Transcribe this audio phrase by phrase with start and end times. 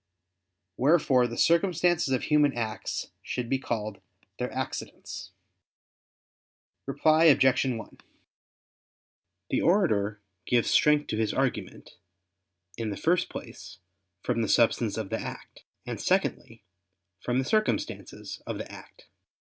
[0.77, 4.01] Wherefore the circumstances of human acts should be called
[4.39, 5.29] their accidents.
[6.87, 7.65] Reply Obj.
[7.65, 7.97] 1:
[9.51, 11.97] The orator gives strength to his argument,
[12.77, 13.77] in the first place,
[14.23, 16.63] from the substance of the act; and secondly,
[17.19, 19.05] from the circumstances of the act.